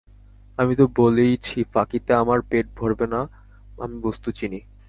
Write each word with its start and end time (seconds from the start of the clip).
আমি 0.57 0.73
তো 0.75 0.85
বলেইছি, 0.95 1.57
ফাঁকিতে 1.73 2.11
আমার 2.13 2.39
পেট 2.41 2.65
ভরবে 2.77 3.05
না–আমি 3.07 3.97
বস্তু 4.01 4.29
চিনি। 4.31 4.59